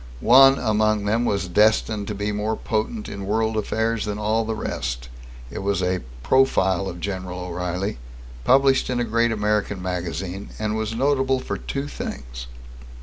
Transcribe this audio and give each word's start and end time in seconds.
One 0.19 0.57
among 0.57 1.05
them 1.05 1.25
was 1.25 1.47
destined 1.47 2.07
to 2.07 2.15
be 2.15 2.31
more 2.31 2.55
potent 2.55 3.07
in 3.07 3.27
world 3.27 3.55
affairs 3.55 4.05
than 4.05 4.17
all 4.17 4.43
the 4.45 4.55
rest. 4.55 5.09
It 5.51 5.59
was 5.59 5.83
a 5.83 6.01
"profile" 6.23 6.87
of 6.89 6.99
General 6.99 7.41
O'Reilly 7.41 7.99
published 8.43 8.89
in 8.89 8.99
a 8.99 9.03
great 9.03 9.31
American 9.31 9.79
magazine, 9.79 10.49
and 10.57 10.73
it 10.73 10.77
was 10.77 10.95
notable 10.95 11.39
for 11.39 11.55
two 11.55 11.87
things. 11.87 12.47